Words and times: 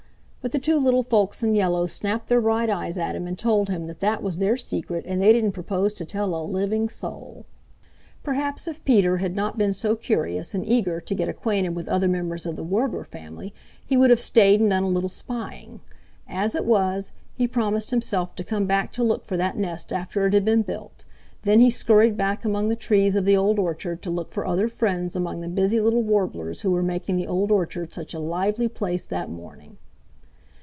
But 0.43 0.53
the 0.53 0.57
two 0.59 0.79
little 0.79 1.03
folks 1.03 1.43
in 1.43 1.53
yellow 1.53 1.85
snapped 1.85 2.27
their 2.27 2.41
bright 2.41 2.67
eyes 2.67 2.97
at 2.97 3.15
him 3.15 3.27
and 3.27 3.37
told 3.37 3.69
him 3.69 3.85
that 3.85 3.99
that 3.99 4.23
was 4.23 4.39
their 4.39 4.57
secret 4.57 5.05
and 5.07 5.21
they 5.21 5.31
didn't 5.31 5.51
propose 5.51 5.93
to 5.93 6.03
tell 6.03 6.33
a 6.33 6.41
living 6.43 6.89
soul. 6.89 7.45
Perhaps 8.23 8.67
if 8.67 8.83
Peter 8.83 9.17
had 9.17 9.35
not 9.35 9.59
been 9.59 9.71
so 9.71 9.95
curious 9.95 10.55
and 10.55 10.65
eager 10.67 10.99
to 10.99 11.13
get 11.13 11.29
acquainted 11.29 11.75
with 11.75 11.87
other 11.87 12.07
members 12.07 12.47
of 12.47 12.55
the 12.55 12.63
Warbler 12.63 13.03
family 13.03 13.53
he 13.85 13.95
would 13.95 14.09
have 14.09 14.19
stayed 14.19 14.59
and 14.59 14.71
done 14.71 14.81
a 14.81 14.87
little 14.87 15.09
spying. 15.11 15.79
As 16.27 16.55
it 16.55 16.65
was, 16.65 17.11
he 17.35 17.47
promised 17.47 17.91
himself 17.91 18.33
to 18.33 18.43
come 18.43 18.65
back 18.65 18.91
to 18.93 19.03
look 19.03 19.23
for 19.27 19.37
that 19.37 19.57
nest 19.57 19.93
after 19.93 20.25
it 20.25 20.33
had 20.33 20.43
been 20.43 20.63
built; 20.63 21.05
then 21.43 21.59
he 21.59 21.69
scurried 21.69 22.17
back 22.17 22.43
among 22.43 22.67
the 22.67 22.75
trees 22.75 23.15
of 23.15 23.25
the 23.25 23.37
Old 23.37 23.59
Orchard 23.59 24.01
to 24.01 24.09
look 24.09 24.31
for 24.31 24.47
other 24.47 24.67
friends 24.69 25.15
among 25.15 25.41
the 25.41 25.47
busy 25.47 25.79
little 25.79 26.01
Warblers 26.01 26.61
who 26.61 26.71
were 26.71 26.81
making 26.81 27.15
the 27.17 27.27
Old 27.27 27.51
Orchard 27.51 27.93
such 27.93 28.15
a 28.15 28.19
lively 28.19 28.67
place 28.67 29.05
that 29.05 29.29
morning. 29.29 29.77